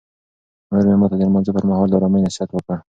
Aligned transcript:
مور 0.69 0.83
مې 0.89 0.95
ماته 1.01 1.15
د 1.17 1.21
لمانځه 1.27 1.51
پر 1.55 1.63
مهال 1.69 1.87
د 1.89 1.93
آرامۍ 1.97 2.19
نصیحت 2.23 2.49
وکړ. 2.53 2.77